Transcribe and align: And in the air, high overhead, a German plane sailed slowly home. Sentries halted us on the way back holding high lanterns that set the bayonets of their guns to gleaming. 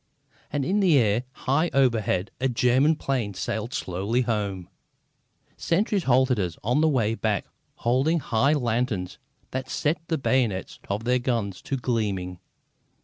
And 0.51 0.65
in 0.65 0.79
the 0.79 0.97
air, 0.97 1.25
high 1.45 1.69
overhead, 1.75 2.31
a 2.41 2.49
German 2.49 2.95
plane 2.95 3.35
sailed 3.35 3.71
slowly 3.71 4.21
home. 4.21 4.67
Sentries 5.57 6.05
halted 6.05 6.39
us 6.39 6.57
on 6.63 6.81
the 6.81 6.89
way 6.89 7.13
back 7.13 7.45
holding 7.75 8.19
high 8.19 8.53
lanterns 8.53 9.19
that 9.51 9.69
set 9.69 10.01
the 10.07 10.17
bayonets 10.17 10.79
of 10.89 11.03
their 11.03 11.19
guns 11.19 11.61
to 11.61 11.77
gleaming. 11.77 12.39